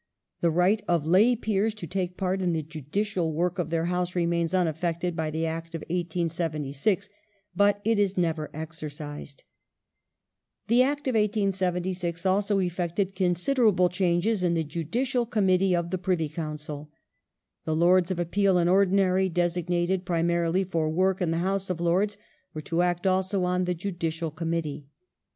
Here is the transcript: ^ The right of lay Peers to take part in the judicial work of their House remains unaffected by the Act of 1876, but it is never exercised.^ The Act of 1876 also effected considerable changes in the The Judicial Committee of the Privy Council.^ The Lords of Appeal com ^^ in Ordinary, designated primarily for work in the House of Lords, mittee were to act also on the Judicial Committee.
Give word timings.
^ 0.37 0.41
The 0.41 0.49
right 0.49 0.81
of 0.87 1.05
lay 1.05 1.35
Peers 1.35 1.75
to 1.75 1.85
take 1.85 2.17
part 2.17 2.41
in 2.41 2.53
the 2.53 2.63
judicial 2.63 3.31
work 3.31 3.59
of 3.59 3.69
their 3.69 3.85
House 3.85 4.15
remains 4.15 4.51
unaffected 4.51 5.15
by 5.15 5.29
the 5.29 5.45
Act 5.45 5.75
of 5.75 5.81
1876, 5.81 7.07
but 7.55 7.79
it 7.85 7.99
is 7.99 8.17
never 8.17 8.49
exercised.^ 8.51 9.43
The 10.67 10.81
Act 10.81 11.07
of 11.07 11.13
1876 11.13 12.25
also 12.25 12.57
effected 12.57 13.13
considerable 13.13 13.89
changes 13.89 14.41
in 14.41 14.55
the 14.55 14.63
The 14.63 14.69
Judicial 14.69 15.27
Committee 15.27 15.75
of 15.75 15.91
the 15.91 15.99
Privy 15.99 16.29
Council.^ 16.29 16.89
The 17.65 17.75
Lords 17.75 18.09
of 18.09 18.17
Appeal 18.17 18.53
com 18.53 18.57
^^ 18.59 18.61
in 18.63 18.67
Ordinary, 18.69 19.29
designated 19.29 20.03
primarily 20.03 20.63
for 20.63 20.89
work 20.89 21.21
in 21.21 21.29
the 21.29 21.37
House 21.45 21.69
of 21.69 21.79
Lords, 21.79 22.15
mittee 22.17 22.55
were 22.55 22.61
to 22.61 22.81
act 22.81 23.05
also 23.05 23.43
on 23.43 23.65
the 23.65 23.75
Judicial 23.75 24.31
Committee. 24.31 24.87